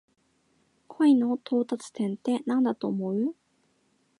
[0.87, 3.35] 恋の到達点ってなんだと思う？